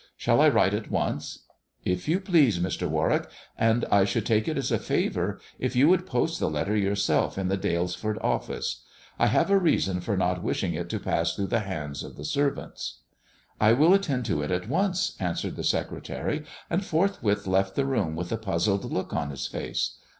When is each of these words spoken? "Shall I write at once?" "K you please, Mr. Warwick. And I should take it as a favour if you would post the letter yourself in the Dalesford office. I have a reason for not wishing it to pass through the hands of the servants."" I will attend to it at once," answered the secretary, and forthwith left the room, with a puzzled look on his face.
"Shall 0.17 0.41
I 0.41 0.49
write 0.49 0.73
at 0.73 0.89
once?" 0.89 1.45
"K 1.85 1.93
you 2.05 2.19
please, 2.19 2.57
Mr. 2.57 2.87
Warwick. 2.87 3.29
And 3.55 3.85
I 3.91 4.03
should 4.03 4.25
take 4.25 4.47
it 4.47 4.57
as 4.57 4.71
a 4.71 4.79
favour 4.79 5.39
if 5.59 5.75
you 5.75 5.87
would 5.89 6.07
post 6.07 6.39
the 6.39 6.49
letter 6.49 6.75
yourself 6.75 7.37
in 7.37 7.49
the 7.49 7.55
Dalesford 7.57 8.17
office. 8.23 8.81
I 9.19 9.27
have 9.27 9.51
a 9.51 9.59
reason 9.59 10.01
for 10.01 10.17
not 10.17 10.41
wishing 10.41 10.73
it 10.73 10.89
to 10.89 10.99
pass 10.99 11.35
through 11.35 11.49
the 11.53 11.59
hands 11.59 12.01
of 12.01 12.15
the 12.15 12.25
servants."" 12.25 13.01
I 13.61 13.73
will 13.73 13.93
attend 13.93 14.25
to 14.25 14.41
it 14.41 14.49
at 14.49 14.67
once," 14.67 15.15
answered 15.19 15.55
the 15.55 15.63
secretary, 15.63 16.45
and 16.67 16.83
forthwith 16.83 17.45
left 17.45 17.75
the 17.75 17.85
room, 17.85 18.15
with 18.15 18.31
a 18.31 18.37
puzzled 18.37 18.91
look 18.91 19.13
on 19.13 19.29
his 19.29 19.45
face. 19.45 19.99